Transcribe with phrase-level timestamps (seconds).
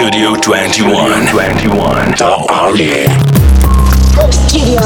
[0.00, 1.26] Studio 21.
[1.30, 2.14] 21.
[2.16, 3.06] The Army.
[4.30, 4.80] Studio.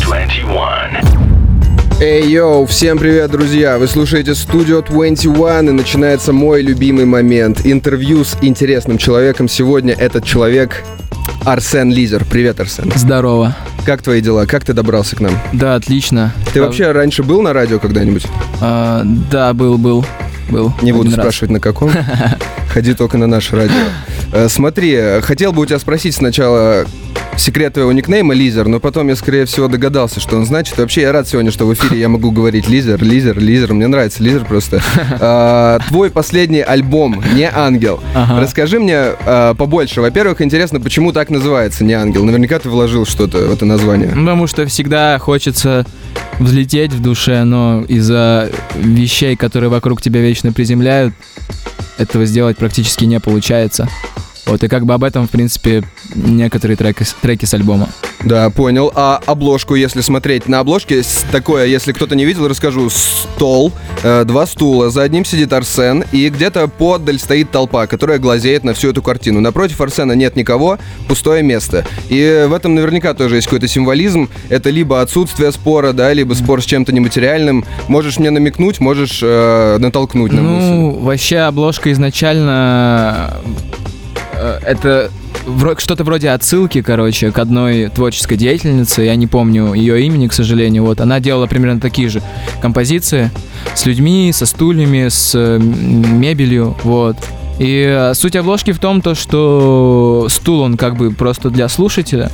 [0.00, 2.00] 21.
[2.00, 3.78] Эй, йоу, всем привет, друзья!
[3.78, 7.62] Вы слушаете Studio 21 и начинается мой любимый момент.
[7.64, 9.48] Интервью с интересным человеком.
[9.48, 10.84] Сегодня этот человек
[11.44, 12.24] Арсен Лизер.
[12.24, 12.92] Привет, Арсен.
[12.94, 13.56] Здорово.
[13.84, 14.46] Как твои дела?
[14.46, 15.36] Как ты добрался к нам?
[15.52, 16.32] Да, отлично.
[16.54, 18.24] Ты А, вообще раньше был на радио когда-нибудь?
[18.60, 20.06] а, да, был, был,
[20.50, 20.72] был.
[20.82, 21.18] Не буду раз.
[21.20, 21.90] спрашивать, на каком.
[22.72, 23.74] Ходи только на наше радио.
[24.32, 26.84] Э, Смотри, хотел бы у тебя спросить сначала
[27.36, 30.76] секрет твоего никнейма Лизер, но потом я, скорее всего, догадался, что он значит.
[30.78, 33.72] Вообще, я рад сегодня, что в эфире я могу говорить Лизер, Лизер, Лизер.
[33.72, 34.80] Мне нравится Лизер просто.
[35.22, 38.00] А, Твой последний альбом «Не ангел».
[38.14, 38.40] Ага.
[38.40, 40.00] Расскажи мне а, побольше.
[40.00, 42.24] Во-первых, интересно, почему так называется «Не ангел».
[42.24, 44.10] Наверняка ты вложил что-то в это название.
[44.14, 45.84] Ну, Потому что всегда хочется
[46.38, 51.14] взлететь в душе, но из-за вещей, которые вокруг тебя вечно приземляют,
[51.98, 53.88] этого сделать практически не получается.
[54.46, 57.88] Вот, и как бы об этом, в принципе, некоторые треки, треки с альбома.
[58.24, 58.92] Да, понял.
[58.94, 62.90] А обложку, если смотреть на обложке, такое, если кто-то не видел, расскажу.
[62.90, 63.72] Стол,
[64.02, 68.74] э, два стула, за одним сидит Арсен, и где-то подаль стоит толпа, которая глазеет на
[68.74, 69.40] всю эту картину.
[69.40, 71.86] Напротив Арсена нет никого, пустое место.
[72.08, 74.28] И в этом наверняка тоже есть какой-то символизм.
[74.48, 77.64] Это либо отсутствие спора, да, либо спор с чем-то нематериальным.
[77.88, 80.66] Можешь мне намекнуть, можешь э, натолкнуть на мысль.
[80.66, 83.34] Ну, вообще обложка изначально
[84.62, 85.10] это
[85.46, 89.02] вро- что-то вроде отсылки, короче, к одной творческой деятельнице.
[89.02, 90.84] Я не помню ее имени, к сожалению.
[90.84, 92.22] Вот она делала примерно такие же
[92.60, 93.30] композиции
[93.74, 97.16] с людьми, со стульями, с э, мебелью, вот.
[97.58, 102.30] И э, суть обложки в том, то, что стул он как бы просто для слушателя,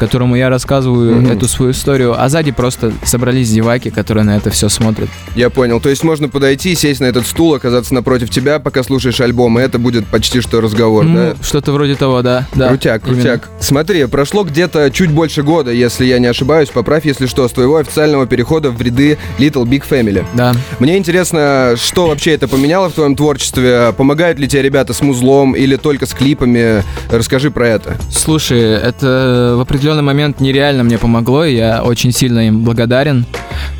[0.00, 1.30] которому я рассказываю Мгм.
[1.30, 5.08] эту свою историю, а сзади просто собрались зеваки, которые на это все смотрят.
[5.36, 5.78] Я понял.
[5.80, 9.62] То есть можно подойти, сесть на этот стул, оказаться напротив тебя, пока слушаешь альбом, и
[9.62, 11.34] это будет почти что разговор, Ну, да?
[11.42, 12.46] что-то вроде того, да.
[12.54, 13.14] да крутяк, именно.
[13.22, 13.48] крутяк.
[13.60, 17.76] Смотри, прошло где-то чуть больше года, если я не ошибаюсь, поправь, если что, с твоего
[17.76, 20.24] официального перехода в ряды Little Big Family.
[20.34, 20.54] Да.
[20.78, 23.92] Мне интересно, что вообще это поменяло в твоем творчестве?
[23.96, 26.82] Помогают ли тебе ребята с музлом или только с клипами?
[27.10, 27.96] Расскажи про это.
[28.10, 29.60] Слушай, это в
[29.90, 33.26] определенный момент нереально мне помогло, и я очень сильно им благодарен.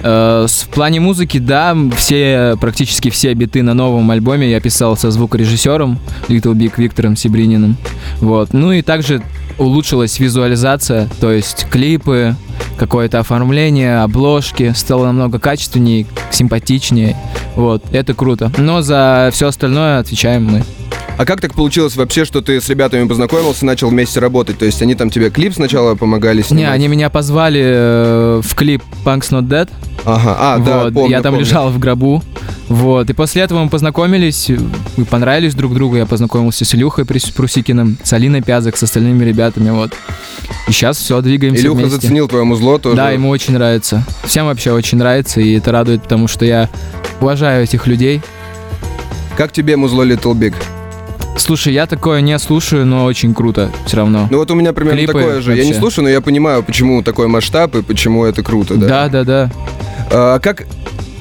[0.03, 5.11] Э, В плане музыки, да, все, практически все биты на новом альбоме я писал со
[5.11, 7.77] звукорежиссером Little Big Виктором Сибрининым.
[8.21, 8.53] Вот.
[8.53, 9.23] Ну и также
[9.59, 12.35] улучшилась визуализация, то есть клипы,
[12.77, 17.17] какое-то оформление, обложки стало намного качественнее, симпатичнее.
[17.55, 18.51] Вот, это круто.
[18.59, 20.63] Но за все остальное отвечаем мы.
[21.21, 24.57] А как так получилось вообще, что ты с ребятами познакомился, начал вместе работать?
[24.57, 26.65] То есть они там тебе клип сначала помогали снимать?
[26.65, 29.69] Не, они меня позвали э, в клип Punks Not Dead.
[30.07, 31.45] Ага, а, да, вот, помню, я там помню.
[31.45, 32.23] лежал в гробу.
[32.69, 34.51] Вот, и после этого мы познакомились,
[34.97, 39.69] мы понравились друг другу, я познакомился с Илюхой Прусикиным, с Алиной Пязок, с остальными ребятами,
[39.69, 39.93] вот.
[40.69, 41.97] И сейчас все, двигаемся Илюха вместе.
[41.97, 42.97] заценил твое музло тоже.
[42.97, 44.07] Да, ему очень нравится.
[44.25, 46.71] Всем вообще очень нравится, и это радует, потому что я
[47.21, 48.23] уважаю этих людей.
[49.37, 50.55] Как тебе музло Little Big?
[51.37, 54.29] Слушай, я такое не слушаю, но очень круто все равно.
[54.31, 55.53] Ну вот у меня примерно Клипы такое же.
[55.53, 55.81] Я не вообще.
[55.81, 58.87] слушаю, но я понимаю, почему такой масштаб и почему это круто, да.
[58.87, 59.51] да, да, да.
[60.11, 60.67] А, как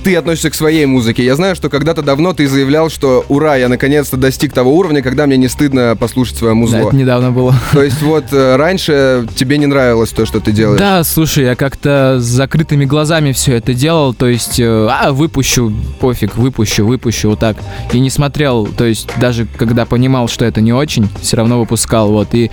[0.09, 1.23] ты относишься к своей музыке?
[1.23, 5.27] Я знаю, что когда-то давно ты заявлял, что ура, я наконец-то достиг того уровня, когда
[5.27, 6.77] мне не стыдно послушать свое Да, музло.
[6.77, 7.53] это недавно было.
[7.73, 10.79] То есть вот э, раньше тебе не нравилось то, что ты делаешь?
[10.79, 15.71] Да, слушай, я как-то с закрытыми глазами все это делал, то есть, э, а, выпущу,
[15.99, 17.57] пофиг, выпущу, выпущу, вот так.
[17.93, 22.11] И не смотрел, то есть, даже когда понимал, что это не очень, все равно выпускал,
[22.11, 22.29] вот.
[22.33, 22.49] И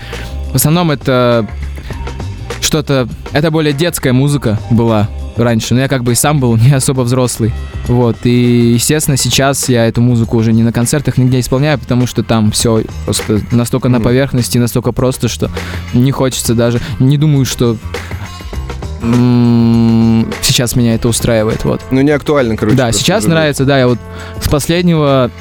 [0.51, 1.47] в основном это
[2.61, 6.73] что-то, это более детская музыка была раньше, но я как бы и сам был не
[6.73, 7.53] особо взрослый,
[7.87, 8.17] вот.
[8.23, 12.51] И, естественно, сейчас я эту музыку уже не на концертах нигде исполняю, потому что там
[12.51, 15.49] все просто настолько на поверхности, настолько просто, что
[15.93, 17.77] не хочется даже, не думаю, что
[20.41, 21.81] сейчас меня это устраивает, вот.
[21.91, 22.75] Ну не актуально, короче.
[22.75, 23.99] Да, сейчас нравится, да, я вот
[24.41, 25.31] с последнего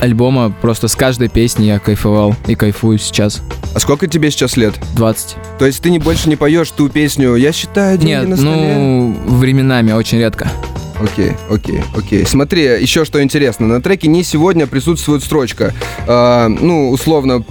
[0.00, 3.42] альбома просто с каждой песни я кайфовал и кайфую сейчас.
[3.74, 4.74] А сколько тебе сейчас лет?
[4.94, 5.36] 20.
[5.58, 8.74] То есть ты не больше не поешь ту песню «Я считаю деньги Нет, на столе»?
[8.76, 10.50] ну, временами, очень редко.
[10.98, 12.24] Окей, окей, окей.
[12.24, 13.66] Смотри, еще что интересно.
[13.66, 15.74] На треке «Не сегодня» присутствует строчка.
[16.06, 17.44] а, ну, условно,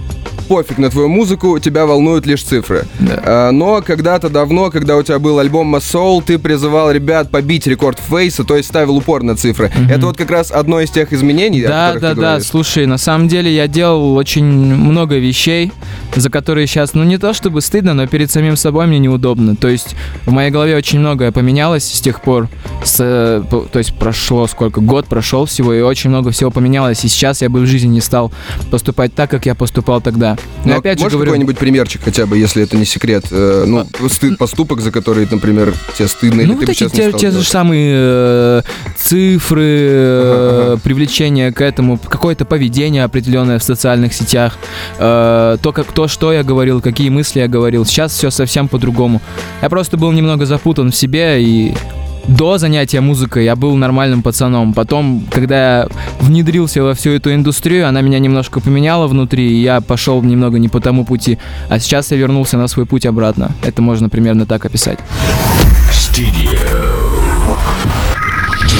[0.46, 2.86] пофиг на твою музыку, тебя волнуют лишь цифры.
[3.00, 3.22] Да.
[3.24, 7.98] А, но когда-то давно, когда у тебя был альбом Soul, ты призывал ребят побить рекорд
[8.08, 9.70] Фейса, то есть ставил упор на цифры.
[9.90, 12.22] Это вот как раз одно из тех изменений, о Да, которых да, ты да.
[12.28, 12.46] говоришь.
[12.48, 15.72] Слушай, на самом деле я делал очень много вещей,
[16.14, 19.56] за которые сейчас, ну не то чтобы стыдно, но перед самим собой мне неудобно.
[19.56, 22.48] То есть в моей голове очень многое поменялось с тех пор.
[22.84, 24.80] С, э, то есть прошло сколько?
[24.80, 27.04] Год прошел всего, и очень много всего поменялось.
[27.04, 28.32] И сейчас я бы в жизни не стал
[28.70, 30.35] поступать так, как я поступал тогда.
[30.64, 33.24] Но, Ну, опять же говорю, какой-нибудь примерчик хотя бы, если это не секрет?
[33.30, 36.88] Э, ну, стыд- поступок, за который, например, тебе стыдно, или ну, ты вот бы эти
[36.88, 38.62] те, те же самые э,
[38.96, 40.80] цифры, э, ага.
[40.82, 44.58] привлечение к этому, какое-то поведение определенное в социальных сетях,
[44.98, 47.84] э, то, как, то, что я говорил, какие мысли я говорил.
[47.84, 49.20] Сейчас все совсем по-другому.
[49.62, 51.74] Я просто был немного запутан в себе и
[52.28, 54.74] до занятия музыкой я был нормальным пацаном.
[54.74, 55.88] Потом, когда я
[56.20, 60.68] внедрился во всю эту индустрию, она меня немножко поменяла внутри, и я пошел немного не
[60.68, 61.38] по тому пути.
[61.68, 63.52] А сейчас я вернулся на свой путь обратно.
[63.62, 64.98] Это можно примерно так описать.
[65.90, 66.58] Studio.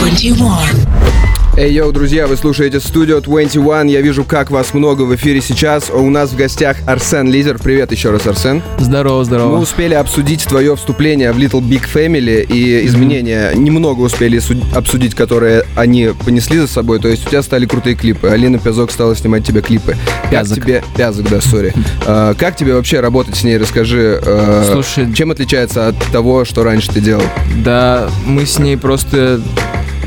[0.01, 1.16] 21.
[1.59, 3.87] Эй, йоу, друзья, вы слушаете Studio 21.
[3.87, 5.89] Я вижу, как вас много в эфире сейчас.
[5.91, 7.59] У нас в гостях Арсен Лизер.
[7.59, 8.63] Привет еще раз, Арсен.
[8.79, 9.53] Здорово, здорово.
[9.57, 13.53] Мы успели обсудить твое вступление в Little Big Family и изменения.
[13.55, 17.01] Немного успели суд- обсудить, которые они понесли за собой.
[17.01, 18.29] То есть у тебя стали крутые клипы.
[18.29, 19.97] Алина Пязок стала снимать тебе клипы.
[20.31, 20.57] Пязок.
[20.59, 20.85] Как тебе...
[20.95, 21.73] Пязок, да, сори.
[22.07, 23.57] А, Как тебе вообще работать с ней?
[23.57, 24.21] Расскажи.
[24.23, 27.25] э, Слушай- Чем отличается от того, что раньше ты делал?
[27.65, 29.41] Да, мы с ней просто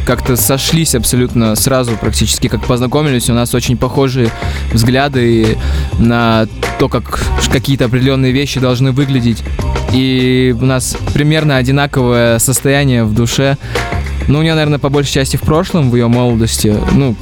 [0.09, 3.29] как-то сошлись абсолютно сразу, практически как познакомились.
[3.29, 4.31] У нас очень похожие
[4.73, 5.55] взгляды
[5.99, 6.47] на
[6.79, 7.19] то, как
[7.51, 9.43] какие-то определенные вещи должны выглядеть.
[9.93, 13.55] И у нас примерно одинаковое состояние в душе.
[14.27, 16.75] Ну, у нее, наверное, по большей части в прошлом, в ее молодости.
[16.93, 17.15] Ну,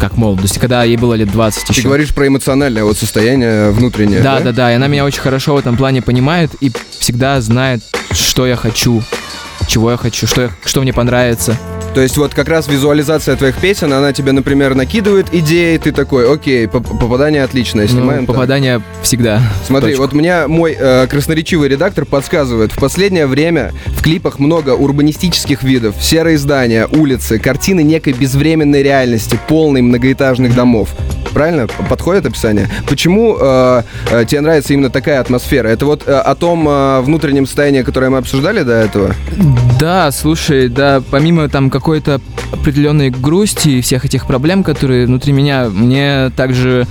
[0.00, 1.82] как молодости, когда ей было лет 20 Ты еще.
[1.82, 4.20] говоришь про эмоциональное вот состояние внутреннее.
[4.22, 4.72] Да, да, да.
[4.72, 7.82] И она меня очень хорошо в этом плане понимает и всегда знает,
[8.12, 9.02] что я хочу,
[9.68, 11.54] чего я хочу, что, я- что мне понравится.
[11.94, 16.32] То есть вот как раз визуализация твоих песен, она тебе, например, накидывает идеи, ты такой,
[16.32, 18.26] окей, поп- попадание отличное, Ну, снимаем.
[18.26, 18.34] так».
[18.34, 19.42] попадание всегда.
[19.66, 25.62] Смотри, вот мне мой э, красноречивый редактор подсказывает, в последнее время в клипах много урбанистических
[25.64, 30.90] видов, серые здания, улицы, картины некой безвременной реальности, полной многоэтажных домов.
[31.32, 31.66] Правильно?
[31.88, 32.68] Подходит описание?
[32.88, 35.68] Почему э, э, тебе нравится именно такая атмосфера?
[35.68, 39.14] Это вот э, о том э, внутреннем состоянии, которое мы обсуждали до этого?
[39.78, 42.20] Да, слушай, да, помимо там какой-то
[42.52, 46.86] определенной грусти и всех этих проблем, которые внутри меня, мне также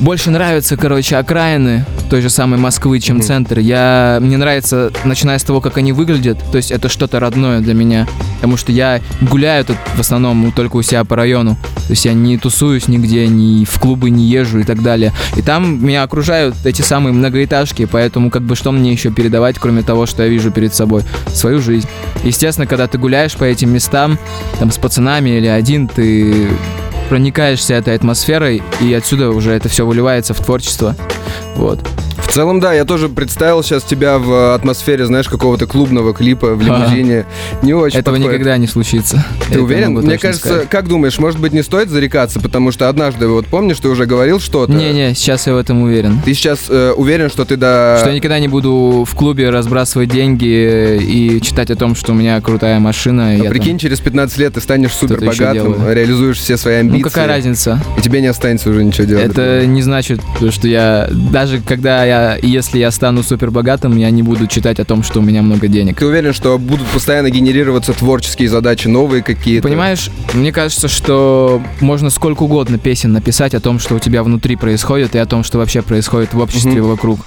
[0.00, 3.24] больше нравятся, короче, окраины той же самой Москвы, чем Мгм.
[3.24, 3.58] центр.
[3.58, 7.74] Я, мне нравится, начиная с того, как они выглядят, то есть это что-то родное для
[7.74, 8.06] меня,
[8.36, 12.14] потому что я гуляю тут в основном только у себя по району, то есть я
[12.14, 15.12] не тусуюсь нигде, ни в клубы не езжу и так далее.
[15.36, 19.82] И там меня окружают эти самые многоэтажки, поэтому как бы что мне еще передавать, кроме
[19.82, 21.02] того, что я вижу перед собой?
[21.32, 21.88] Свою жизнь.
[22.24, 24.18] Естественно, когда ты гуляешь по этим местам,
[24.58, 26.48] там с пацанами или один, ты
[27.08, 30.94] проникаешься этой атмосферой, и отсюда уже это все выливается в творчество.
[31.56, 31.80] Вот.
[32.28, 36.54] В целом, да, я тоже представил сейчас тебя в э, атмосфере, знаешь, какого-то клубного клипа
[36.54, 37.24] в лимузине.
[37.62, 38.34] Не очень Этого подходит.
[38.34, 39.24] никогда не случится.
[39.46, 39.94] Ты Это уверен?
[39.94, 40.68] Мне кажется, сказать.
[40.68, 44.40] как думаешь, может быть, не стоит зарекаться, потому что однажды, вот помнишь, ты уже говорил
[44.40, 44.70] что-то.
[44.72, 46.20] Не-не, сейчас я в этом уверен.
[46.22, 47.96] Ты сейчас э, уверен, что ты до...
[48.00, 52.14] Что я никогда не буду в клубе разбрасывать деньги и читать о том, что у
[52.14, 53.30] меня крутая машина.
[53.30, 56.98] А я там- прикинь, через 15 лет ты станешь супер богатым, реализуешь все свои амбиции.
[56.98, 57.80] Ну какая разница?
[57.96, 59.30] И тебе не останется уже ничего делать.
[59.30, 60.20] Это не значит,
[60.50, 64.84] что я даже когда я, если я стану супер богатым, я не буду читать о
[64.84, 65.98] том, что у меня много денег.
[65.98, 69.66] Ты уверен, что будут постоянно генерироваться творческие задачи, новые какие-то?
[69.68, 74.56] Понимаешь, мне кажется, что можно сколько угодно песен написать о том, что у тебя внутри
[74.56, 76.88] происходит, и о том, что вообще происходит в обществе Мгм.
[76.90, 77.20] вокруг.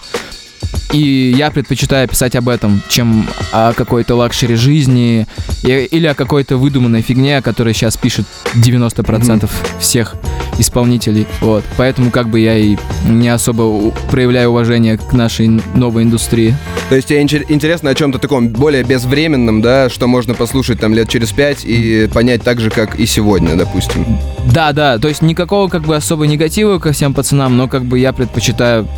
[0.93, 5.25] И я предпочитаю писать об этом, чем о какой-то luxury жизни
[5.63, 8.25] или о какой-то выдуманной фигне, о которой сейчас пишет
[8.55, 9.49] 90%
[9.79, 10.15] всех
[10.59, 11.27] исполнителей.
[11.39, 11.63] Вот.
[11.77, 12.75] Поэтому как бы я и
[13.07, 16.55] не особо проявляю уважение к нашей новой индустрии.
[16.89, 21.07] То есть тебе интересно о чем-то таком более безвременном, да, что можно послушать там лет
[21.07, 24.05] через пять и понять так же, как и сегодня, допустим.
[24.53, 27.97] Да, да, то есть никакого как бы особо негатива ко всем пацанам, но как бы
[27.97, 28.89] я предпочитаю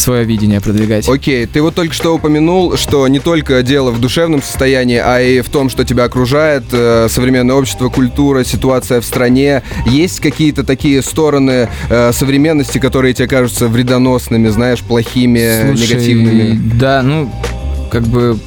[0.00, 1.08] свое видение продвигать.
[1.08, 5.40] Окей, ты вот только что упомянул, что не только дело в душевном состоянии, а и
[5.40, 9.62] в том, что тебя окружает, э, современное общество, культура, ситуация в стране.
[9.86, 16.60] Есть какие-то такие стороны э, современности, которые тебе кажутся вредоносными, знаешь, плохими, Слушай, негативными?
[16.78, 17.30] Да, ну,
[17.90, 18.38] как бы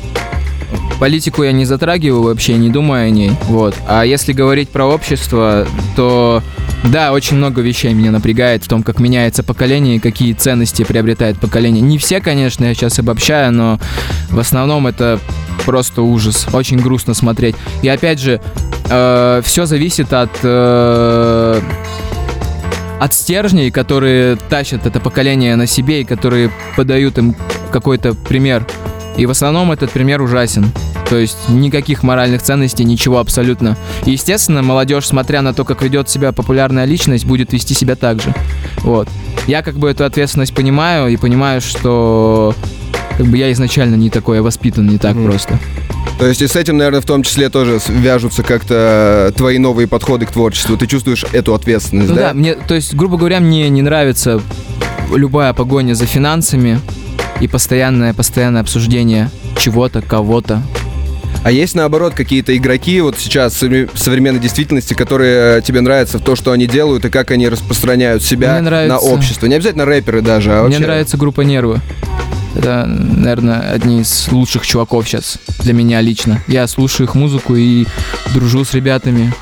[0.99, 3.31] политику я не затрагиваю вообще, не думаю о ней.
[3.43, 3.75] Вот.
[3.87, 6.41] А если говорить про общество, то
[6.83, 11.39] Да, очень много вещей меня напрягает в том, как меняется поколение и какие ценности приобретает
[11.39, 11.81] поколение.
[11.81, 13.79] Не все, конечно, я сейчас обобщаю, но
[14.29, 15.19] в основном это
[15.65, 16.45] просто ужас.
[16.51, 17.55] Очень грустно смотреть.
[17.81, 18.41] И опять же,
[18.89, 21.61] э, все зависит от э,
[22.99, 27.35] от стержней, которые тащат это поколение на себе и которые подают им
[27.71, 28.65] какой-то пример.
[29.17, 30.71] И в основном этот пример ужасен.
[31.09, 33.77] То есть никаких моральных ценностей, ничего абсолютно.
[34.05, 38.21] И, естественно, молодежь, смотря на то, как ведет себя популярная личность, будет вести себя так
[38.21, 38.33] же.
[38.79, 39.07] Вот.
[39.47, 42.55] Я как бы эту ответственность понимаю и понимаю, что
[43.17, 45.29] как бы я изначально не такой, я воспитан не так Мгм.
[45.29, 45.59] просто.
[46.19, 50.25] То есть и с этим, наверное, в том числе тоже вяжутся как-то твои новые подходы
[50.25, 50.77] к творчеству.
[50.77, 52.29] Ты чувствуешь эту ответственность, Ну да?
[52.29, 54.41] да, мне, то есть, грубо говоря, мне не нравится
[55.13, 56.79] любая погоня за финансами
[57.41, 60.61] и постоянное, постоянное обсуждение чего-то, кого-то.
[61.43, 65.81] А есть, наоборот, какие-то игроки вот сейчас в совре- в современной действительности, которые э, тебе
[65.81, 69.47] нравятся в то, что они делают и как они распространяют себя Мне на общество?
[69.47, 70.79] Не обязательно рэперы даже, а Мне вообще...
[70.79, 71.81] нравится группа Нервы.
[72.55, 76.41] Это, наверное, одни из лучших чуваков сейчас для меня лично.
[76.47, 77.85] Я слушаю их музыку и
[78.33, 79.33] дружу с ребятами.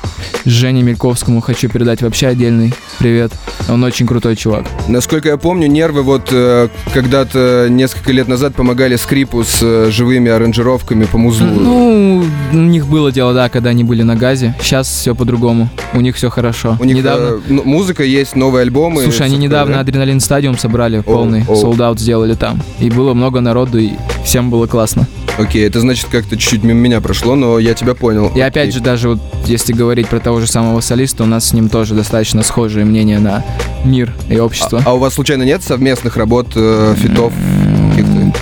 [0.44, 3.32] Жене Мельковскому хочу передать вообще отдельный привет.
[3.68, 4.64] Он очень крутой чувак.
[4.88, 10.30] Насколько я помню, нервы вот э, когда-то несколько лет назад помогали скрипу с э, живыми
[10.30, 11.46] аранжировками по музлу.
[11.46, 14.54] Ну, у них было дело, да, когда они были на газе.
[14.60, 15.68] Сейчас все по-другому.
[15.94, 16.76] У них все хорошо.
[16.80, 17.40] У них недавно.
[17.48, 19.02] э, музыка есть, новые альбомы.
[19.02, 22.60] Слушай, они недавно Адреналин Стадиум собрали полный, солдат сделали там.
[22.80, 23.90] И было много народу, и
[24.24, 25.06] всем было классно.
[25.38, 28.30] Окей, это значит как-то чуть-чуть мимо меня прошло, но я тебя понял.
[28.34, 31.52] И опять же, даже вот если говорить про того же самого солиста, у нас с
[31.52, 33.44] ним тоже достаточно схожие мнения на
[33.84, 34.82] мир и общество.
[34.84, 37.32] А у вас случайно нет совместных работ, э, фитов?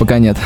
[0.00, 0.38] Пока нет.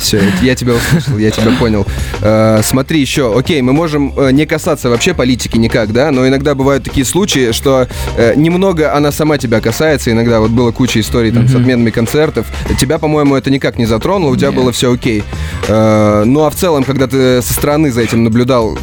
[0.00, 1.86] Все, я тебя услышал, я тебя понял.
[2.20, 6.54] Э, смотри еще, окей, мы можем э, не касаться вообще политики никак, да, но иногда
[6.54, 7.88] бывают такие случаи, что
[8.18, 10.12] э, немного она сама тебя касается.
[10.12, 12.48] Иногда вот было куча историй там с отменами концертов.
[12.78, 14.56] Тебя, по-моему, это никак не затронуло, у тебя Нет.
[14.56, 15.24] было все окей.
[15.68, 18.76] Э, ну а в целом, когда ты со стороны за этим наблюдал,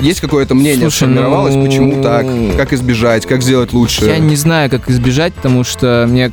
[0.00, 4.04] есть какое-то мнение Слушай, сформировалось, ну, почему так, как избежать, как сделать лучше?
[4.04, 6.30] Я не знаю, как избежать, потому что мне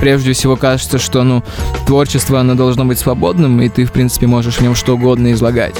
[0.00, 1.42] прежде всего кажется, что ну,
[1.86, 5.74] творчество, оно должно быть свободным, и ты, в принципе, можешь в нем что угодно излагать.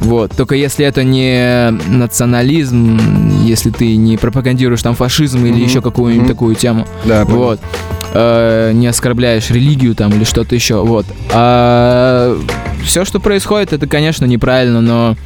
[0.00, 0.32] Вот.
[0.36, 2.98] Только если это не национализм,
[3.44, 5.62] если ты не пропагандируешь там фашизм или Мгм.
[5.64, 6.34] еще какую-нибудь Мгм.
[6.34, 7.60] такую тему, Да, вот.
[8.14, 11.06] Э, не оскорбляешь религию там или что-то еще, вот.
[11.32, 12.38] А
[12.84, 15.16] все, что происходит, это, конечно, неправильно, но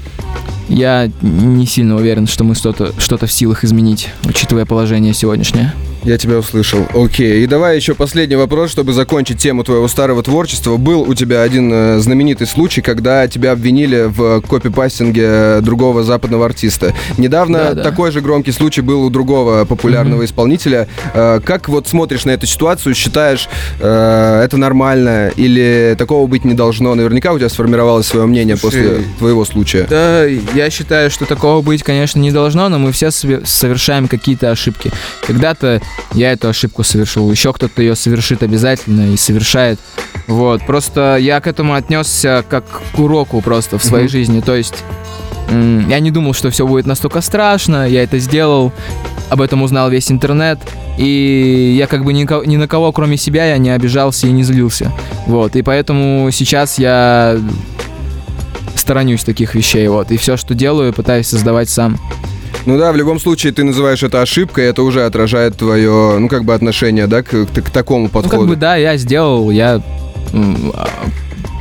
[0.69, 5.73] я не сильно уверен, что мы что-то что в силах изменить, учитывая положение сегодняшнее.
[6.07, 6.87] Я тебя услышал.
[6.95, 7.43] Окей.
[7.43, 10.77] И давай еще последний вопрос, чтобы закончить тему твоего старого творчества.
[10.77, 16.95] Был у тебя один э, знаменитый случай, когда тебя обвинили в копипастинге другого западного артиста.
[17.19, 17.83] Недавно Да, да.
[17.83, 20.87] такой же громкий случай был у другого популярного исполнителя.
[21.13, 23.49] Э, как вот смотришь на эту ситуацию, считаешь,
[23.81, 26.95] э, это нормально или такого быть не должно?
[26.95, 29.89] Наверняка у тебя сформировалось свое мнение Слушай, после твоего случая.
[29.91, 34.53] Да, я считаю, что такого быть, конечно, не должно, но мы все сове- совершаем какие-то
[34.53, 34.93] ошибки.
[35.27, 35.81] Когда-то
[36.13, 39.79] я эту ошибку совершил, еще кто-то ее совершит обязательно и совершает.
[40.27, 44.13] Вот, просто я к этому отнесся как к уроку просто в своей Мгм.
[44.13, 44.41] жизни.
[44.41, 44.75] То есть
[45.51, 48.73] я не думал, что все будет настолько страшно, я это сделал,
[49.31, 50.59] об этом узнал весь интернет,
[50.99, 54.43] и я как бы ни, ни на кого, кроме себя, я не обижался и не
[54.43, 54.91] злился.
[55.27, 57.39] Вот, и поэтому сейчас я
[58.75, 61.97] сторонюсь таких вещей, вот, и все, что делаю, пытаюсь создавать сам.
[62.67, 66.45] Ну да, в любом случае ты называешь это ошибкой, это уже отражает твое, ну как
[66.45, 68.39] бы отношение, да, к, к- к такому Ну, подходу.
[68.41, 69.81] как бы, да, я сделал, я...
[70.35, 70.89] а,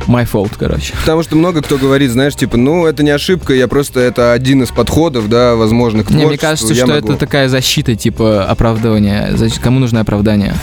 [0.08, 0.94] My fault, короче.
[1.00, 4.62] Потому что много кто говорит, знаешь, типа, ну это не ошибка, я просто это один
[4.62, 7.08] из подходов, да, возможных к Не, мне творчеству, кажется, я что могу.
[7.08, 9.30] это такая защита, типа, оправдывания.
[9.34, 10.54] Зач- Кому нужно оправдание?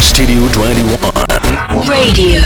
[0.00, 0.86] Studio 21.
[1.88, 2.42] Radio.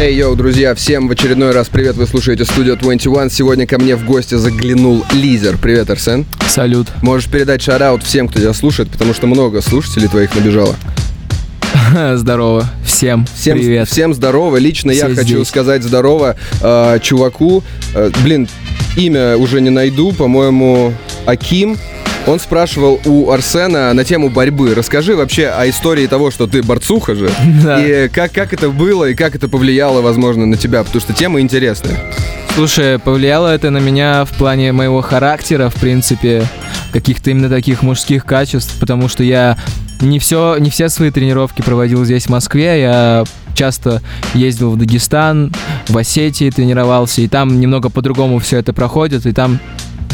[0.00, 3.28] Эй, йоу, друзья, всем в очередной раз привет, вы слушаете Studio 21.
[3.28, 5.58] Сегодня ко мне в гости заглянул Лизер.
[5.58, 6.24] Привет, Арсен.
[6.48, 6.88] Салют.
[7.02, 10.74] Можешь передать шараут всем, кто тебя слушает, потому что много слушателей твоих набежало.
[12.16, 12.66] Здорово.
[12.82, 13.90] Всем, Всем, привет.
[13.90, 14.56] всем здорово.
[14.56, 15.48] Лично я Все хочу здесь.
[15.48, 17.62] сказать здорово э, чуваку.
[17.94, 18.48] Э, блин,
[18.96, 20.94] имя уже не найду, по-моему,
[21.26, 21.76] Аким.
[22.26, 24.74] Он спрашивал у Арсена на тему борьбы.
[24.74, 27.30] Расскажи вообще о истории того, что ты борцуха же.
[27.62, 27.84] Да.
[27.84, 31.40] И как, как это было, и как это повлияло, возможно, на тебя, потому что тема
[31.40, 31.98] интересная.
[32.54, 36.44] Слушай, повлияло это на меня в плане моего характера, в принципе,
[36.92, 39.56] каких-то именно таких мужских качеств, потому что я
[40.00, 42.80] не все, не все свои тренировки проводил здесь, в Москве.
[42.80, 43.24] Я
[43.54, 44.02] часто
[44.34, 45.52] ездил в Дагестан,
[45.88, 49.60] в Осетии тренировался, и там немного по-другому все это проходит, и там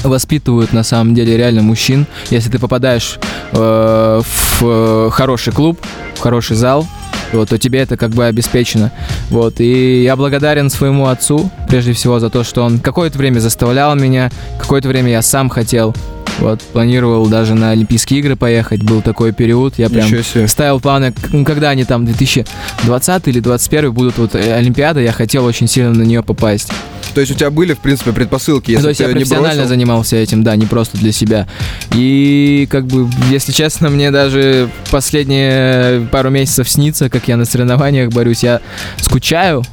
[0.02, 2.06] воспитывают на самом деле реально мужчин.
[2.30, 3.18] Если ты попадаешь
[3.52, 5.78] э, в э, хороший клуб,
[6.14, 6.86] в хороший зал,
[7.32, 8.92] вот, то тебе это как бы обеспечено.
[9.30, 13.94] Вот, и я благодарен своему отцу, прежде всего, за то, что он какое-то время заставлял
[13.96, 15.94] меня, какое-то время я сам хотел.
[16.38, 20.08] Вот, планировал даже на Олимпийские игры поехать, был такой период, я прям
[20.48, 25.44] ставил планы, ну, когда они там 2020 или 2021 будут вот э, Олимпиада, я хотел
[25.44, 26.70] очень сильно на нее попасть.
[27.14, 29.14] То есть у тебя были, в принципе, предпосылки, если Ну, То есть ты я не
[29.14, 29.68] профессионально бросил?
[29.70, 31.48] занимался этим, да, не просто для себя.
[31.94, 38.10] И как бы, если честно, мне даже последние пару месяцев снится, как я на соревнованиях
[38.10, 38.42] борюсь.
[38.42, 38.60] Я
[39.00, 39.64] скучаю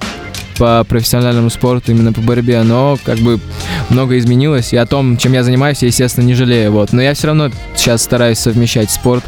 [0.58, 3.40] по профессиональному спорту, именно по борьбе, но как бы
[3.90, 6.94] много изменилось, и о том, чем я занимаюсь, я, естественно, не жалею, вот.
[6.94, 9.24] Но я все равно сейчас стараюсь совмещать спорт,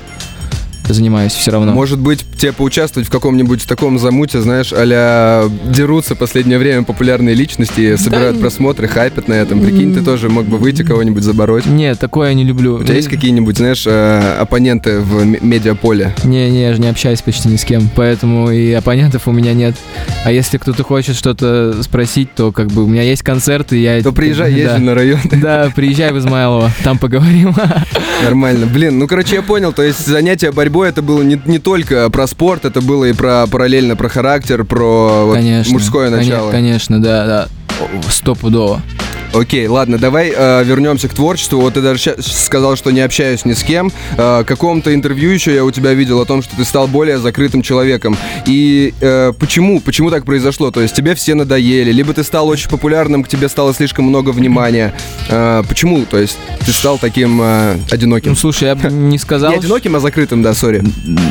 [0.94, 1.74] занимаюсь все равно.
[1.74, 7.36] Может быть, тебе поучаствовать в каком-нибудь таком замуте, знаешь, а дерутся в последнее время популярные
[7.36, 9.62] личности, собирают не- просмотры, хайпят на этом.
[9.62, 11.66] Прикинь, ты тоже мог бы выйти кого-нибудь забороть.
[11.66, 12.76] Нет, такое я не люблю.
[12.76, 16.14] У тебя есть какие-нибудь, знаешь, э, оппоненты в медиаполе?
[16.24, 19.54] Не, не, я же не общаюсь почти ни с кем, поэтому и оппонентов у меня
[19.54, 19.76] нет.
[20.24, 24.02] А если кто-то хочет что-то спросить, то как бы у меня есть концерты, я...
[24.02, 24.78] То приезжай, да.
[24.78, 25.20] на район.
[25.46, 27.54] Да, приезжай в Измайлово, там поговорим.
[28.24, 28.66] Нормально.
[28.66, 29.74] Блин, ну, короче, я понял.
[29.74, 33.48] То есть занятие борьбой это было не, не только про спорт, это было и про
[33.48, 35.72] параллельно про характер, про вот, Конечно.
[35.72, 36.52] мужское начало.
[36.52, 37.48] Конечно, да, да.
[38.10, 38.82] Стопудово.
[39.36, 41.60] Окей, ладно, давай э, вернемся к творчеству.
[41.60, 43.92] Вот ты даже сказал, что не общаюсь ни с кем.
[44.18, 47.62] Э, каком-то интервью еще я у тебя видел о том, что ты стал более закрытым
[47.62, 48.18] человеком.
[48.46, 49.82] И э, почему?
[49.82, 50.72] Почему так произошло?
[50.72, 54.30] То есть тебе все надоели, либо ты стал очень популярным, к тебе стало слишком много
[54.30, 54.94] внимания.
[55.30, 56.06] Э, почему?
[56.06, 58.32] То есть ты стал таким э, одиноким?
[58.32, 59.52] Ну, слушай, я бы не сказал...
[59.52, 60.82] Не одиноким, а закрытым, да, сори.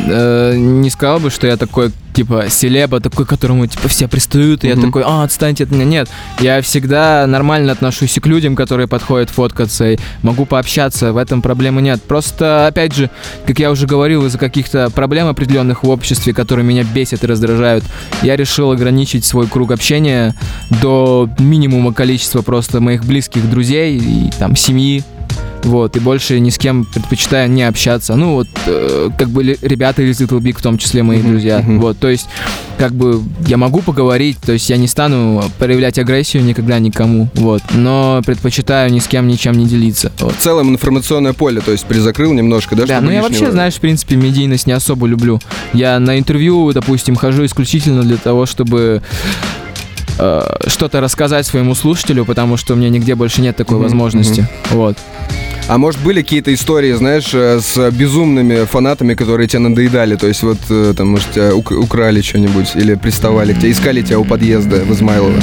[0.09, 4.69] э, не сказал бы, что я такой, типа, селеба, такой, которому, типа, все пристают, и
[4.69, 5.85] я такой, а, отстаньте от меня.
[5.85, 11.17] Нет, я всегда нормально отношусь и к людям, которые подходят фоткаться, и могу пообщаться, в
[11.17, 12.03] этом проблемы нет.
[12.03, 13.11] Просто, опять же,
[13.47, 17.85] как я уже говорил, из-за каких-то проблем определенных в обществе, которые меня бесят и раздражают,
[18.23, 20.35] я решил ограничить свой круг общения
[20.83, 25.03] до минимума количества просто моих близких друзей и там семьи,
[25.65, 28.15] вот, и больше ни с кем предпочитаю не общаться.
[28.17, 31.31] Ну, вот, э, как бы ли- ребята из Little Big, в том числе мои Мгм,
[31.31, 31.59] друзья.
[31.59, 31.81] мгм.
[31.81, 32.27] Вот, то есть,
[32.79, 37.63] как бы, я могу поговорить, то есть, я не стану проявлять агрессию никогда никому, вот,
[37.73, 40.13] но предпочитаю ни с кем ничем не делиться.
[40.21, 40.35] Вот.
[40.35, 42.87] В целом информационное поле, то есть призакрыл немножко, да?
[42.87, 45.41] Да, ну я вообще, знаешь, в принципе, медийность не особо люблю.
[45.73, 49.03] Я на интервью, допустим, хожу исключительно для того, чтобы
[50.19, 54.47] э, что-то рассказать своему слушателю, потому что у меня нигде больше нет такой Мгм, возможности.
[54.71, 54.97] Вот.
[55.67, 60.17] А может были какие-то истории, знаешь, э, с безумными фанатами, которые тебя надоедали?
[60.17, 64.03] То есть вот э, там, может, тебя ук- украли что-нибудь или приставали к тебе, искали
[64.03, 65.41] тебя у подъезда в Измайлово?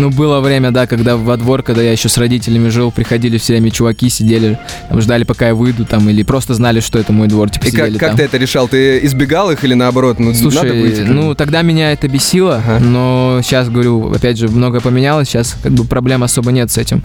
[0.00, 3.52] Ну, было время, да, когда во двор, когда я еще с родителями жил, приходили все
[3.52, 4.58] время чуваки, сидели,
[4.88, 7.70] там, ждали, пока я выйду, там, или просто знали, что это мой двор, типа, И
[7.70, 8.16] как, сидели как там.
[8.16, 8.66] ты это решал?
[8.66, 10.18] Ты избегал их или наоборот?
[10.18, 11.00] Ну, надо Слушай, выйти?
[11.02, 12.78] ну тогда меня это бесило, Ага.
[12.82, 17.02] но сейчас говорю, опять же, много поменялось, сейчас как бы проблем особо нет с этим.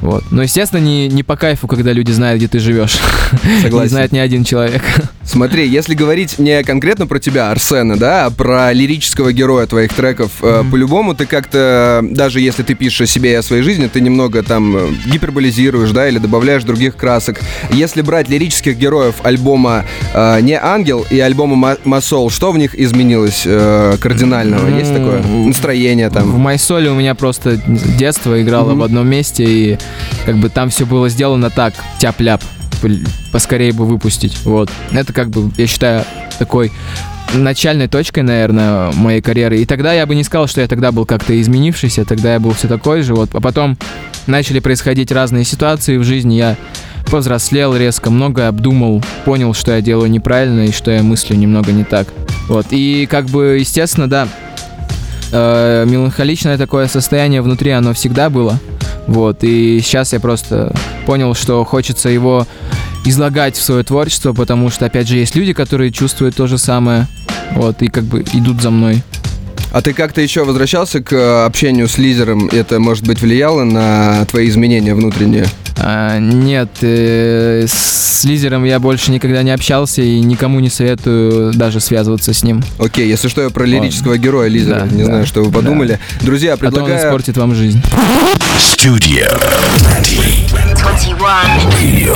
[0.00, 0.24] Вот.
[0.30, 2.98] Но, естественно, не, не по кайфу, когда люди знают, где ты живешь.
[3.42, 3.90] Не Согласен.
[3.90, 4.82] знает ни один человек.
[5.26, 10.30] Смотри, если говорить не конкретно про тебя, Арсена, да, а про лирического героя твоих треков,
[10.40, 14.00] э, по-любому ты как-то, даже если ты пишешь о себе и о своей жизни, ты
[14.00, 17.40] немного там э, гиперболизируешь, да, или добавляешь других красок.
[17.70, 19.84] Если брать лирических героев альбома
[20.14, 24.68] э, «Не ангел» и альбома «Ма- «Масол», что в них изменилось э, кардинального?
[24.78, 26.30] Есть Ну, такое настроение В там?
[26.38, 28.78] Майсоле у меня просто детство играло Мгм.
[28.80, 29.78] в одном месте, и
[30.24, 32.46] как бы там все было сделано так, тяп-ляп, пл-
[33.32, 34.38] поскорее бы выпустить.
[34.44, 34.70] Вот.
[34.92, 36.04] Это как бы, я считаю,
[36.38, 36.72] такой
[37.34, 39.58] начальной точкой, наверное, моей карьеры.
[39.58, 42.52] И тогда я бы не сказал, что я тогда был как-то изменившийся, тогда я был
[42.52, 43.14] все такой же.
[43.14, 43.34] Вот.
[43.34, 43.76] А потом
[44.26, 46.56] начали происходить разные ситуации в жизни, я
[47.10, 51.84] повзрослел резко, много обдумал, понял, что я делаю неправильно и что я мыслю немного не
[51.84, 52.08] так.
[52.48, 52.66] Вот.
[52.70, 54.28] И как бы, естественно, да,
[55.32, 58.58] э, меланхоличное такое состояние внутри, оно всегда было.
[59.06, 60.74] Вот, и сейчас я просто
[61.06, 62.46] понял, что хочется его
[63.04, 67.06] излагать в свое творчество, потому что, опять же, есть люди, которые чувствуют то же самое,
[67.52, 69.02] вот, и как бы идут за мной.
[69.76, 72.48] А ты как-то еще возвращался к э, общению с лидером?
[72.50, 75.44] Это, может быть, влияло на твои изменения внутренние?
[75.76, 81.80] А, нет, э, с Лизером я больше никогда не общался и никому не советую даже
[81.80, 82.62] связываться с ним.
[82.78, 84.80] Окей, если что, я про лирического героя Лизера.
[84.80, 85.58] Да, не да, знаю, что вы да.
[85.58, 85.98] подумали.
[86.22, 87.08] Друзья, А то он предлагаю...
[87.08, 87.82] испортит вам жизнь.
[88.58, 89.28] Studio
[89.80, 90.52] 20.
[90.78, 92.14] 21.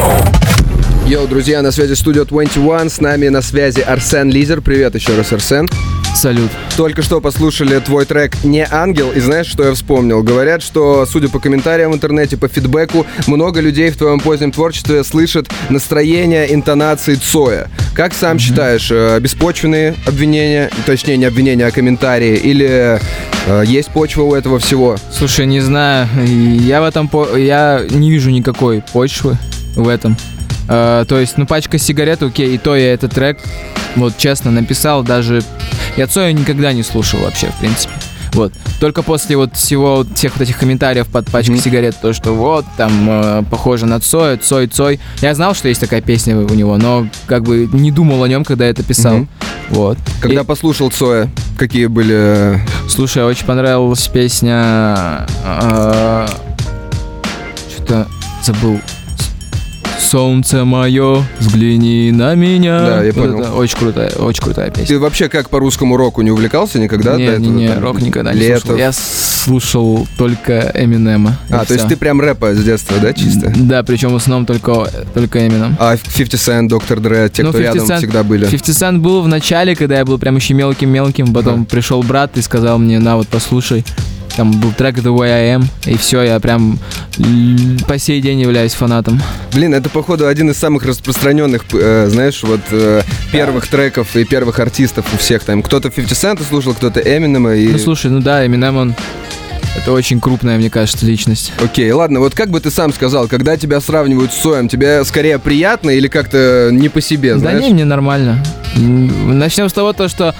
[1.06, 4.62] Йоу, друзья, на связи студия 21, с нами на связи Арсен Лизер.
[4.62, 5.68] Привет еще раз, Арсен.
[6.14, 6.50] Салют.
[6.76, 10.22] Только что послушали твой трек «Не ангел», и знаешь, что я вспомнил?
[10.22, 15.02] Говорят, что, судя по комментариям в интернете, по фидбэку, много людей в твоем позднем творчестве
[15.04, 17.68] слышат настроение, интонации Цоя.
[17.94, 18.40] Как сам mm-hmm.
[18.40, 23.00] считаешь, э, беспочвенные обвинения, точнее, не обвинения, а комментарии, или
[23.46, 24.96] э, есть почва у этого всего?
[25.10, 27.36] Слушай, не знаю, я в этом, по...
[27.36, 29.38] я не вижу никакой почвы
[29.74, 30.16] в этом.
[30.68, 33.38] Uh, то есть, ну, пачка сигарет, окей, и то я этот трек,
[33.96, 35.42] вот, честно, написал, даже...
[35.96, 37.92] Я Цоя никогда не слушал вообще, в принципе.
[38.32, 38.52] Вот.
[38.78, 41.64] Только после вот всего всех вот этих комментариев под пачкой mm-hmm.
[41.64, 45.00] сигарет, то, что вот, там, э, похоже на Цоя, Цой, Цой.
[45.20, 48.44] Я знал, что есть такая песня у него, но как бы не думал о нем,
[48.44, 49.14] когда это писал.
[49.14, 49.28] Mm-hmm.
[49.70, 49.98] Вот.
[50.20, 50.44] Когда и...
[50.44, 52.56] послушал Цоя, какие были...
[52.56, 55.26] Э, Слушай, очень понравилась песня...
[55.44, 56.26] Э,
[57.74, 58.06] что-то
[58.42, 58.80] забыл.
[60.00, 62.80] Солнце мое, взгляни на меня.
[62.80, 63.40] Да, я понял.
[63.40, 64.86] Это очень крутая, очень крутая песня.
[64.86, 67.16] Ты вообще как по русскому року не увлекался никогда?
[67.16, 68.76] Не, не, не, там, рок никогда не слушал.
[68.76, 71.36] Я слушал только Эминема.
[71.50, 73.52] А, то есть ты прям рэпа с детства, да, чисто?
[73.54, 75.76] Да, причем в основном только, только Эмином.
[75.78, 78.46] А 50 Cent, Доктор Dre, те, ну, кто рядом Cent, всегда были?
[78.46, 81.70] 50 Cent был в начале, когда я был прям еще мелким-мелким, потом да.
[81.70, 83.84] пришел брат и сказал мне, на вот послушай.
[84.40, 86.78] Там был трек The Way I Am, и все, я прям
[87.86, 89.20] по сей день являюсь фанатом.
[89.52, 94.58] Блин, это, походу, один из самых распространенных, э, знаешь, вот э, первых треков и первых
[94.58, 95.44] артистов у всех.
[95.44, 97.54] Там кто-то 50 Cent слушал, кто-то Eminem.
[97.54, 97.72] И...
[97.72, 98.94] Ну, слушай, ну да, Eminem, он
[99.76, 101.52] это очень крупная, мне кажется, личность.
[101.62, 105.38] Окей, ладно, вот как бы ты сам сказал, когда тебя сравнивают с Соем, тебе скорее
[105.38, 107.60] приятно или как-то не по себе, знаешь?
[107.60, 108.42] Да не, мне нормально.
[108.76, 110.34] Начнем с того, то, что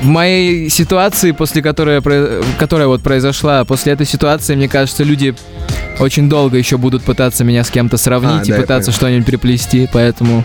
[0.00, 2.02] в моей ситуации, после которой,
[2.58, 5.34] которая вот произошла, после этой ситуации, мне кажется, люди
[6.00, 9.88] очень долго еще будут пытаться меня с кем-то сравнить а, и да, пытаться что-нибудь приплести,
[9.92, 10.44] поэтому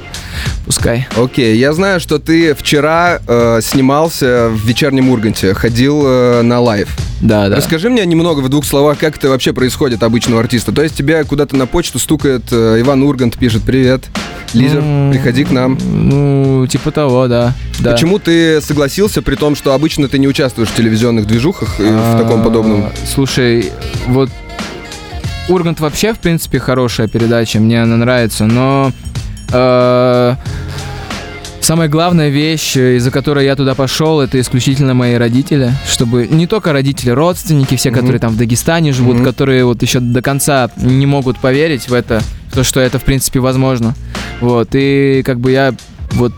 [0.66, 1.08] пускай.
[1.16, 6.90] Окей, я знаю, что ты вчера э, снимался в вечернем Урганте, ходил э, на live.
[7.22, 7.56] Да, да.
[7.56, 10.72] Расскажи мне немного в двух словах, как это вообще происходит обычного артиста.
[10.72, 14.04] То есть тебе куда-то на почту стукает э, Иван Ургант, пишет «Привет,
[14.54, 15.78] Лизер, мм, приходи к нам».
[15.86, 17.54] Ну, типа того, да.
[17.80, 17.92] да.
[17.92, 22.18] Почему ты согласился, при том, что обычно ты не участвуешь в телевизионных движухах и в
[22.18, 22.90] таком подобном?
[23.06, 23.72] Слушай,
[24.08, 24.30] вот
[25.48, 28.92] Ургант вообще, в принципе, хорошая передача, мне она нравится, но...
[29.52, 30.36] Э,
[31.66, 36.72] Самая главная вещь, из-за которой я туда пошел, это исключительно мои родители, чтобы не только
[36.72, 37.94] родители, родственники, все, mm-hmm.
[37.94, 39.24] которые там в Дагестане живут, mm-hmm.
[39.24, 43.04] которые вот еще до конца не могут поверить в это, в то, что это в
[43.04, 43.96] принципе возможно.
[44.42, 45.74] Вот, и как бы я
[46.12, 46.34] вот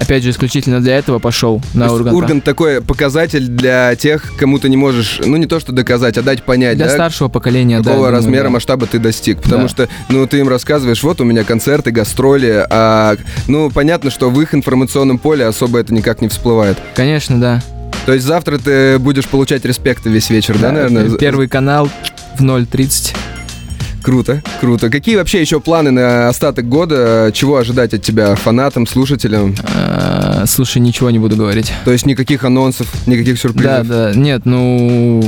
[0.00, 2.16] опять же, исключительно для этого пошел на Ургант.
[2.16, 6.22] Ургант такой показатель для тех, кому ты не можешь, ну не то что доказать, а
[6.22, 6.92] дать понять, Для да?
[6.92, 7.90] старшего поколения, Какого да.
[7.96, 9.42] Какого размера, думаю, масштаба ты достиг.
[9.42, 9.68] Потому да.
[9.68, 13.16] что, ну, ты им рассказываешь, вот у меня концерты, гастроли, а,
[13.48, 16.78] ну, понятно, что в их информационном поле особо это никак не всплывает.
[16.94, 17.62] Конечно, да.
[18.06, 21.18] То есть завтра ты будешь получать респекты весь вечер, да, да наверное?
[21.18, 21.90] Первый канал
[22.38, 23.14] в 0.30.
[24.06, 24.88] Круто, круто.
[24.88, 27.32] Какие вообще еще планы на остаток года?
[27.34, 29.56] Чего ожидать от тебя фанатам, слушателям?
[29.74, 31.72] А, слушай, ничего не буду говорить.
[31.84, 33.88] То есть никаких анонсов, никаких сюрпризов?
[33.88, 34.14] Да, да.
[34.14, 35.24] Нет, ну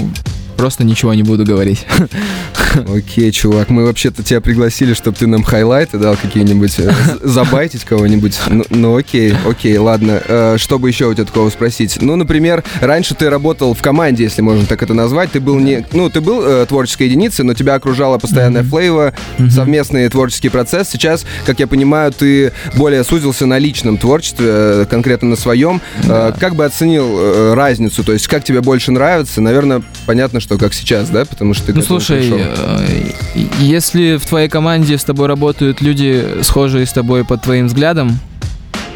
[0.59, 1.87] просто ничего не буду говорить.
[2.95, 6.93] Окей, чувак, мы вообще-то тебя пригласили, чтобы ты нам хайлайты дал какие-нибудь, э,
[7.23, 8.39] забайтить кого-нибудь.
[8.49, 10.21] Ну, ну окей, окей, ладно.
[10.27, 11.99] Э, что бы еще у тебя такого спросить?
[12.03, 15.31] Ну, например, раньше ты работал в команде, если можно так это назвать.
[15.31, 18.69] Ты был не, ну, ты был э, творческой единицей, но тебя окружала постоянная mm-hmm.
[18.69, 19.51] флейва, mm-hmm.
[19.51, 20.89] совместный творческий процесс.
[20.91, 25.81] Сейчас, как я понимаю, ты более сузился на личном творчестве, конкретно на своем.
[26.05, 28.03] Как бы оценил разницу?
[28.05, 29.41] То есть, как тебе больше нравится?
[29.41, 31.27] Наверное, понятно, что что как сейчас, да?
[31.27, 32.33] Потому что ты Ну слушай.
[32.33, 33.13] Э,
[33.61, 38.19] если в твоей команде с тобой работают люди, схожие с тобой под твоим взглядом,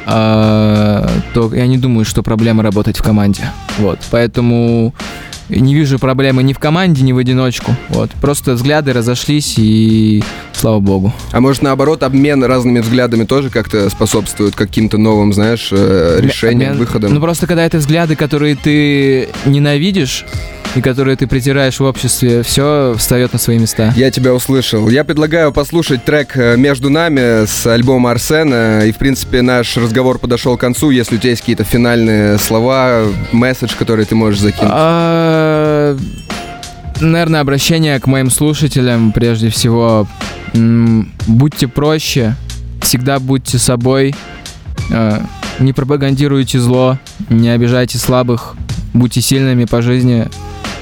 [0.06, 3.50] а, то я не думаю, что проблема работать в команде.
[3.78, 3.98] Вот.
[4.10, 4.94] Поэтому
[5.50, 7.76] не вижу проблемы ни в команде, ни в одиночку.
[7.90, 8.10] Вот.
[8.12, 10.24] Просто взгляды разошлись и
[10.56, 11.12] слава богу.
[11.32, 16.78] А может наоборот, обмен разными взглядами тоже как-то способствует каким-то новым, знаешь, э, решениям, обмен...
[16.78, 17.14] выходам?
[17.14, 20.24] Ну просто когда это взгляды, которые ты ненавидишь,
[20.74, 23.92] и которые ты притираешь в обществе, все встает на свои места.
[23.96, 24.88] Я тебя услышал.
[24.88, 28.86] Я предлагаю послушать трек э, «Между нами» с альбома Арсена.
[28.86, 30.90] И, в принципе, наш разговор подошел к концу.
[30.90, 34.72] Если у тебя есть какие-то финальные слова, месседж, который ты можешь закинуть
[37.10, 40.06] наверное, обращение к моим слушателям прежде всего.
[41.26, 42.36] Будьте проще,
[42.80, 44.14] всегда будьте собой,
[44.90, 45.20] э,
[45.58, 46.98] не пропагандируйте зло,
[47.30, 48.54] не обижайте слабых,
[48.92, 50.28] будьте сильными по жизни,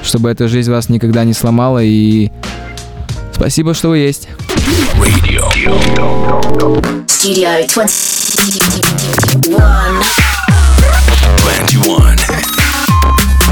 [0.03, 1.83] чтобы эта жизнь вас никогда не сломала.
[1.83, 2.31] И
[3.33, 4.29] спасибо, что вы есть.
[4.99, 5.45] Radio.
[7.21, 7.71] 21.